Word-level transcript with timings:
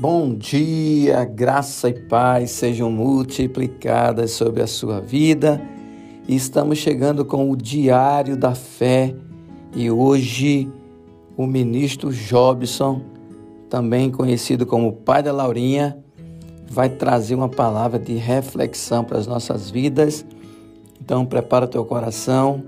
Bom 0.00 0.32
dia, 0.32 1.24
graça 1.24 1.88
e 1.88 1.92
paz 1.92 2.52
sejam 2.52 2.88
multiplicadas 2.88 4.30
sobre 4.30 4.62
a 4.62 4.66
sua 4.68 5.00
vida. 5.00 5.60
Estamos 6.28 6.78
chegando 6.78 7.24
com 7.24 7.50
o 7.50 7.56
Diário 7.56 8.36
da 8.36 8.54
Fé 8.54 9.12
e 9.74 9.90
hoje 9.90 10.70
o 11.36 11.48
ministro 11.48 12.12
Jobson, 12.12 13.02
também 13.68 14.08
conhecido 14.08 14.64
como 14.64 14.92
Pai 14.92 15.20
da 15.20 15.32
Laurinha, 15.32 15.98
vai 16.70 16.88
trazer 16.88 17.34
uma 17.34 17.48
palavra 17.48 17.98
de 17.98 18.14
reflexão 18.14 19.02
para 19.02 19.18
as 19.18 19.26
nossas 19.26 19.68
vidas. 19.68 20.24
Então, 21.00 21.26
prepara 21.26 21.66
teu 21.66 21.84
coração 21.84 22.62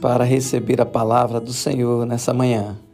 para 0.00 0.22
receber 0.22 0.80
a 0.80 0.86
palavra 0.86 1.40
do 1.40 1.52
Senhor 1.52 2.06
nessa 2.06 2.32
manhã. 2.32 2.85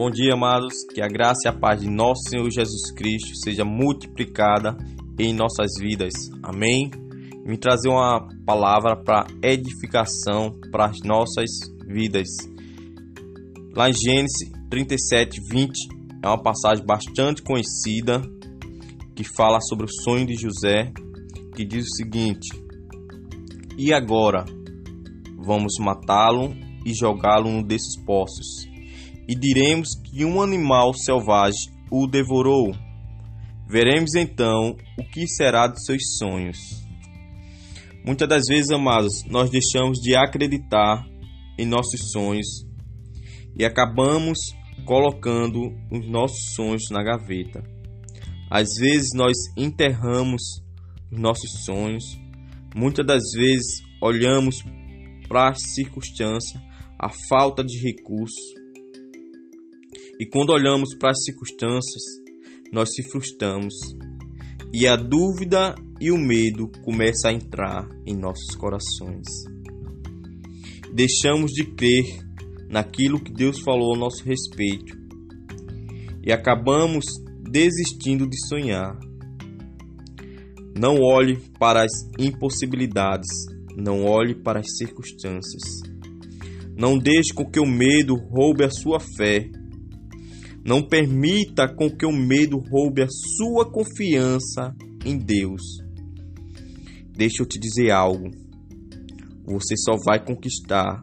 Bom 0.00 0.10
dia, 0.10 0.32
amados. 0.32 0.72
Que 0.94 1.02
a 1.02 1.06
graça 1.06 1.40
e 1.44 1.48
a 1.48 1.52
paz 1.52 1.78
de 1.82 1.86
nosso 1.86 2.22
Senhor 2.30 2.50
Jesus 2.50 2.90
Cristo 2.90 3.36
seja 3.36 3.66
multiplicada 3.66 4.74
em 5.18 5.34
nossas 5.34 5.72
vidas. 5.78 6.14
Amém. 6.42 6.90
Me 7.44 7.58
trazer 7.58 7.90
uma 7.90 8.26
palavra 8.46 8.96
para 8.96 9.26
edificação 9.42 10.58
para 10.72 10.86
as 10.86 11.00
nossas 11.04 11.50
vidas. 11.86 12.28
Lá 13.76 13.90
em 13.90 13.92
Gênesis 13.92 14.50
37, 14.70 15.38
20, 15.50 15.70
é 16.22 16.28
uma 16.28 16.42
passagem 16.42 16.82
bastante 16.82 17.42
conhecida 17.42 18.22
que 19.14 19.22
fala 19.22 19.60
sobre 19.60 19.84
o 19.84 20.02
sonho 20.02 20.24
de 20.24 20.34
José, 20.34 20.94
que 21.54 21.62
diz 21.62 21.84
o 21.84 21.96
seguinte: 21.96 22.48
E 23.76 23.92
agora 23.92 24.46
vamos 25.36 25.74
matá-lo 25.78 26.56
e 26.86 26.94
jogá-lo 26.94 27.50
num 27.50 27.62
desses 27.62 28.02
poços 28.02 28.69
e 29.30 29.34
diremos 29.36 29.90
que 30.02 30.24
um 30.24 30.42
animal 30.42 30.92
selvagem 30.92 31.72
o 31.88 32.08
devorou. 32.08 32.74
Veremos 33.68 34.16
então 34.16 34.76
o 34.98 35.04
que 35.04 35.24
será 35.28 35.68
de 35.68 35.80
seus 35.84 36.02
sonhos. 36.18 36.58
Muitas 38.04 38.28
das 38.28 38.42
vezes, 38.48 38.72
amados, 38.72 39.22
nós 39.28 39.48
deixamos 39.48 40.00
de 40.00 40.16
acreditar 40.16 41.06
em 41.56 41.64
nossos 41.64 42.10
sonhos 42.10 42.66
e 43.56 43.64
acabamos 43.64 44.36
colocando 44.84 45.60
os 45.92 46.10
nossos 46.10 46.52
sonhos 46.56 46.90
na 46.90 47.00
gaveta. 47.00 47.62
Às 48.50 48.66
vezes 48.80 49.10
nós 49.14 49.36
enterramos 49.56 50.42
os 51.12 51.20
nossos 51.20 51.64
sonhos, 51.64 52.02
muitas 52.74 53.06
das 53.06 53.22
vezes 53.32 53.80
olhamos 54.02 54.56
para 55.28 55.50
a 55.50 55.54
circunstância, 55.54 56.60
a 56.98 57.08
falta 57.28 57.62
de 57.62 57.78
recursos 57.78 58.59
e 60.20 60.26
quando 60.26 60.50
olhamos 60.50 60.94
para 60.94 61.12
as 61.12 61.24
circunstâncias, 61.24 62.02
nós 62.70 62.90
se 62.92 63.02
frustramos 63.10 63.72
e 64.70 64.86
a 64.86 64.94
dúvida 64.94 65.74
e 65.98 66.10
o 66.10 66.18
medo 66.18 66.70
começam 66.84 67.30
a 67.30 67.32
entrar 67.32 67.88
em 68.06 68.14
nossos 68.14 68.54
corações. 68.54 69.26
Deixamos 70.92 71.52
de 71.52 71.64
crer 71.64 72.04
naquilo 72.68 73.18
que 73.18 73.32
Deus 73.32 73.60
falou 73.60 73.94
a 73.94 73.98
nosso 73.98 74.22
respeito 74.22 74.94
e 76.22 76.30
acabamos 76.30 77.06
desistindo 77.50 78.28
de 78.28 78.36
sonhar. 78.46 79.00
Não 80.78 80.96
olhe 81.00 81.38
para 81.58 81.82
as 81.82 81.92
impossibilidades, 82.18 83.30
não 83.74 84.04
olhe 84.04 84.34
para 84.34 84.60
as 84.60 84.66
circunstâncias. 84.76 85.80
Não 86.76 86.98
deixe 86.98 87.32
com 87.32 87.50
que 87.50 87.58
o 87.58 87.66
medo 87.66 88.16
roube 88.16 88.64
a 88.64 88.70
sua 88.70 89.00
fé 89.00 89.50
não 90.64 90.82
permita 90.82 91.66
com 91.74 91.88
que 91.90 92.04
o 92.04 92.12
medo 92.12 92.58
roube 92.58 93.02
a 93.02 93.08
sua 93.08 93.70
confiança 93.70 94.74
em 95.04 95.16
Deus. 95.18 95.62
Deixa 97.16 97.42
eu 97.42 97.46
te 97.46 97.58
dizer 97.58 97.90
algo. 97.90 98.30
Você 99.44 99.76
só 99.76 99.96
vai 100.04 100.24
conquistar 100.24 101.00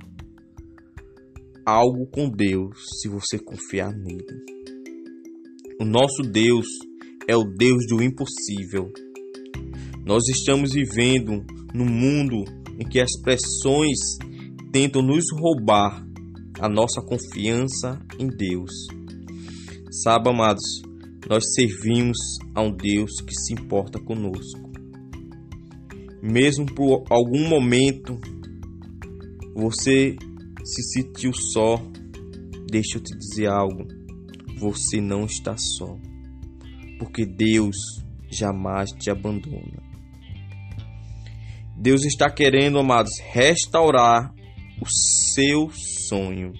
algo 1.66 2.08
com 2.08 2.30
Deus 2.30 2.78
se 3.02 3.10
você 3.10 3.38
confiar 3.38 3.92
nele. 3.92 4.26
O 5.82 5.86
nosso 5.86 6.22
Deus 6.24 6.66
é 7.28 7.36
o 7.36 7.44
Deus 7.44 7.86
do 7.88 8.02
impossível. 8.02 8.92
Nós 10.06 10.24
estamos 10.30 10.72
vivendo 10.72 11.46
num 11.74 11.86
mundo 11.86 12.44
em 12.80 12.88
que 12.88 13.00
as 13.00 13.12
pressões 13.22 13.98
tentam 14.72 15.02
nos 15.02 15.26
roubar 15.34 16.06
a 16.60 16.70
nossa 16.70 17.02
confiança 17.02 18.00
em 18.18 18.28
Deus. 18.28 18.72
Sabe, 20.04 20.30
amados, 20.30 20.64
nós 21.28 21.44
servimos 21.56 22.18
a 22.54 22.62
um 22.62 22.72
Deus 22.72 23.20
que 23.22 23.34
se 23.34 23.54
importa 23.54 24.00
conosco. 24.00 24.72
Mesmo 26.22 26.66
por 26.68 27.04
algum 27.10 27.48
momento 27.48 28.20
você 29.56 30.16
se 30.64 30.84
sentiu 30.94 31.34
só, 31.34 31.82
deixa 32.70 32.98
eu 32.98 33.02
te 33.02 33.18
dizer 33.18 33.48
algo. 33.48 33.88
Você 34.60 35.02
não 35.02 35.26
está 35.26 35.56
só, 35.58 35.98
porque 37.00 37.26
Deus 37.26 37.76
jamais 38.30 38.92
te 38.92 39.10
abandona. 39.10 39.82
Deus 41.76 42.06
está 42.06 42.30
querendo, 42.30 42.78
amados, 42.78 43.14
restaurar 43.32 44.32
o 44.80 44.86
seu 44.86 45.72
sonho 45.72 46.54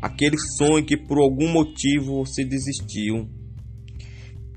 aquele 0.00 0.36
sonho 0.56 0.84
que 0.84 0.96
por 0.96 1.18
algum 1.18 1.48
motivo 1.48 2.24
você 2.24 2.44
desistiu. 2.44 3.28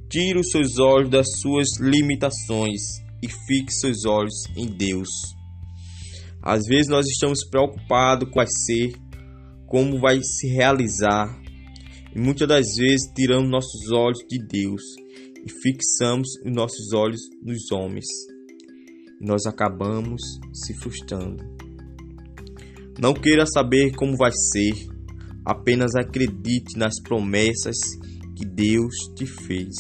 Tire 0.10 0.40
os 0.40 0.50
seus 0.50 0.78
olhos 0.80 1.10
das 1.10 1.28
suas 1.42 1.68
limitações 1.80 2.82
e 3.22 3.28
fixe 3.28 3.80
seus 3.80 4.06
olhos 4.06 4.44
em 4.56 4.68
Deus. 4.68 5.10
Às 6.42 6.66
vezes 6.68 6.88
nós 6.88 7.08
estamos 7.08 7.40
preocupados 7.50 8.30
com 8.30 8.36
vai 8.36 8.48
ser, 8.48 8.94
como 9.66 10.00
vai 10.00 10.20
se 10.22 10.48
realizar, 10.48 11.42
e 12.16 12.20
muitas 12.20 12.48
das 12.48 12.76
vezes 12.78 13.12
tiramos 13.16 13.50
nossos 13.50 13.92
olhos 13.92 14.20
de 14.30 14.38
Deus 14.46 14.82
e 15.46 15.50
fixamos 15.50 16.28
os 16.46 16.52
nossos 16.54 16.94
olhos 16.94 17.22
nos 17.42 17.72
homens. 17.72 18.06
E 19.20 19.26
nós 19.26 19.46
acabamos 19.46 20.22
se 20.54 20.74
frustrando. 20.76 21.44
Não 23.00 23.14
queira 23.14 23.46
saber 23.48 23.96
como 23.96 24.16
vai 24.16 24.32
ser, 24.32 24.74
Apenas 25.46 25.96
acredite 25.96 26.78
nas 26.78 26.94
promessas 27.02 27.76
que 28.36 28.46
Deus 28.46 28.94
te 29.16 29.26
fez. 29.26 29.76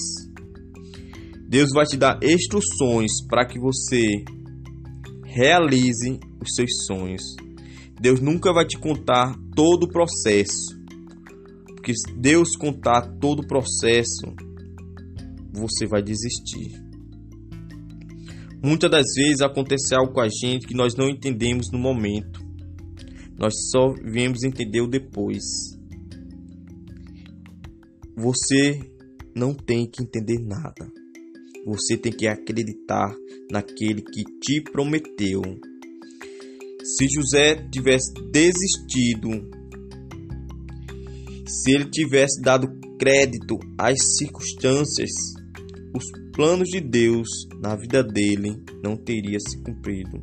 Deus 1.48 1.70
vai 1.74 1.86
te 1.86 1.98
dar 1.98 2.20
instruções 2.24 3.12
para 3.28 3.46
que 3.46 3.60
você 3.60 4.24
realize 5.24 6.20
os 6.42 6.56
seus 6.56 6.86
sonhos. 6.86 7.22
Deus 8.00 8.20
nunca 8.20 8.52
vai 8.52 8.66
te 8.66 8.78
contar 8.78 9.36
todo 9.56 9.84
o 9.84 9.88
processo. 9.88 10.78
Porque 11.68 11.94
se 11.94 12.14
Deus 12.18 12.56
contar 12.56 13.02
todo 13.20 13.42
o 13.42 13.48
processo, 13.48 14.34
você 15.54 15.86
vai 15.86 16.02
desistir. 16.02 16.84
Muitas 18.64 18.90
das 18.90 19.06
vezes 19.16 19.42
acontece 19.42 19.94
algo 19.96 20.14
com 20.14 20.22
a 20.22 20.28
gente 20.28 20.66
que 20.66 20.74
nós 20.74 20.96
não 20.96 21.10
entendemos 21.10 21.70
no 21.72 21.78
momento. 21.78 22.43
Nós 23.44 23.56
só 23.72 23.94
viemos 24.02 24.42
entender 24.46 24.80
o 24.80 24.88
depois. 24.88 25.44
Você 28.16 28.80
não 29.36 29.54
tem 29.54 29.86
que 29.86 30.02
entender 30.02 30.40
nada. 30.40 30.90
Você 31.66 31.98
tem 31.98 32.14
que 32.14 32.26
acreditar 32.26 33.14
naquele 33.52 34.02
que 34.02 34.24
te 34.40 34.62
prometeu. 34.62 35.42
Se 36.86 37.06
José 37.10 37.68
tivesse 37.70 38.14
desistido, 38.32 39.30
se 41.46 41.72
ele 41.72 41.90
tivesse 41.90 42.42
dado 42.42 42.70
crédito 42.98 43.60
às 43.78 43.98
circunstâncias, 44.20 45.12
os 45.94 46.06
planos 46.34 46.70
de 46.70 46.80
Deus 46.80 47.28
na 47.60 47.76
vida 47.76 48.02
dele 48.02 48.64
não 48.82 48.96
teria 48.96 49.38
se 49.42 49.62
cumprido. 49.62 50.22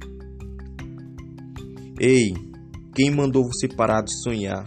Ei, 2.00 2.33
quem 2.95 3.11
mandou 3.11 3.45
você 3.45 3.69
parar 3.69 4.03
de 4.03 4.13
sonhar? 4.23 4.65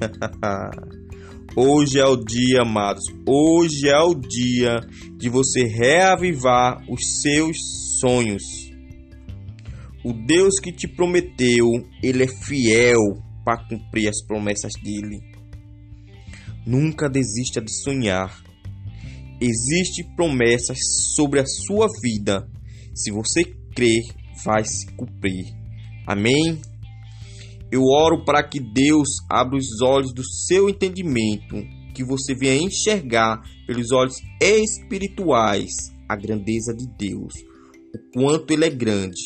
Hoje 1.56 1.98
é 1.98 2.06
o 2.06 2.16
dia, 2.16 2.62
amados. 2.62 3.04
Hoje 3.26 3.88
é 3.88 4.00
o 4.00 4.14
dia 4.14 4.80
de 5.16 5.28
você 5.28 5.64
reavivar 5.64 6.84
os 6.88 7.20
seus 7.20 7.56
sonhos. 8.00 8.42
O 10.04 10.12
Deus 10.12 10.60
que 10.60 10.72
te 10.72 10.86
prometeu, 10.86 11.66
ele 12.02 12.22
é 12.22 12.28
fiel 12.28 13.00
para 13.44 13.66
cumprir 13.68 14.08
as 14.08 14.24
promessas 14.24 14.72
dele. 14.82 15.20
Nunca 16.66 17.08
desista 17.08 17.60
de 17.60 17.72
sonhar. 17.72 18.42
Existem 19.40 20.14
promessas 20.14 20.78
sobre 21.14 21.40
a 21.40 21.46
sua 21.46 21.88
vida. 22.02 22.48
Se 22.94 23.10
você 23.10 23.42
crer, 23.74 24.02
vai 24.44 24.64
se 24.64 24.86
cumprir. 24.94 25.46
Amém? 26.06 26.60
Eu 27.70 27.82
oro 27.82 28.24
para 28.24 28.42
que 28.42 28.58
Deus 28.60 29.08
abra 29.30 29.56
os 29.56 29.82
olhos 29.82 30.12
do 30.14 30.24
seu 30.24 30.68
entendimento, 30.68 31.56
que 31.94 32.02
você 32.04 32.34
venha 32.34 32.62
enxergar 32.62 33.42
pelos 33.66 33.92
olhos 33.92 34.16
espirituais 34.40 35.70
a 36.08 36.16
grandeza 36.16 36.74
de 36.74 36.86
Deus, 36.96 37.34
o 37.94 37.98
quanto 38.14 38.52
Ele 38.52 38.64
é 38.64 38.70
grande. 38.70 39.20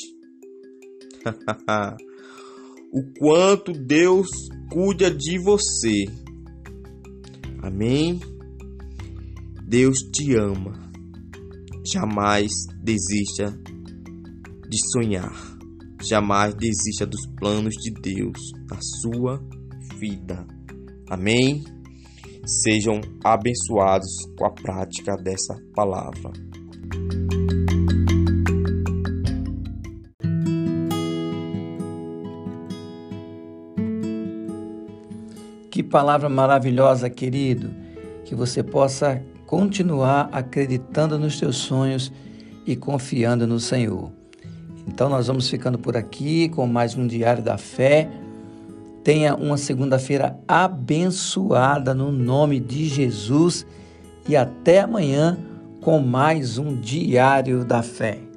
o 2.92 3.02
quanto 3.18 3.72
Deus 3.72 4.28
cuida 4.70 5.10
de 5.10 5.38
você. 5.38 6.06
Amém? 7.62 8.18
Deus 9.68 9.98
te 10.12 10.34
ama. 10.34 10.72
Jamais 11.84 12.50
desista 12.82 13.56
de 14.68 14.78
sonhar. 14.92 15.61
Jamais 16.04 16.52
desista 16.54 17.06
dos 17.06 17.26
planos 17.38 17.74
de 17.74 17.92
Deus 17.92 18.38
na 18.68 18.78
sua 18.80 19.40
vida. 20.00 20.44
Amém? 21.08 21.62
Sejam 22.44 23.00
abençoados 23.22 24.10
com 24.36 24.46
a 24.46 24.50
prática 24.50 25.16
dessa 25.16 25.56
palavra. 25.74 26.32
Que 35.70 35.84
palavra 35.84 36.28
maravilhosa, 36.28 37.08
querido. 37.08 37.70
Que 38.24 38.34
você 38.34 38.62
possa 38.62 39.22
continuar 39.46 40.28
acreditando 40.32 41.16
nos 41.16 41.38
teus 41.38 41.56
sonhos 41.56 42.12
e 42.66 42.74
confiando 42.74 43.46
no 43.46 43.60
Senhor. 43.60 44.21
Então 44.86 45.08
nós 45.08 45.26
vamos 45.26 45.48
ficando 45.48 45.78
por 45.78 45.96
aqui 45.96 46.48
com 46.48 46.66
mais 46.66 46.96
um 46.96 47.06
Diário 47.06 47.42
da 47.42 47.56
Fé. 47.56 48.10
Tenha 49.04 49.34
uma 49.34 49.56
segunda-feira 49.56 50.38
abençoada 50.46 51.92
no 51.92 52.12
nome 52.12 52.60
de 52.60 52.88
Jesus 52.88 53.66
e 54.28 54.36
até 54.36 54.80
amanhã 54.80 55.38
com 55.80 55.98
mais 55.98 56.58
um 56.58 56.76
Diário 56.80 57.64
da 57.64 57.82
Fé. 57.82 58.31